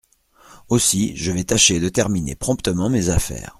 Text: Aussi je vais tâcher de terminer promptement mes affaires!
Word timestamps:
Aussi 0.69 1.15
je 1.15 1.31
vais 1.31 1.43
tâcher 1.43 1.79
de 1.79 1.87
terminer 1.87 2.33
promptement 2.35 2.89
mes 2.89 3.09
affaires! 3.09 3.49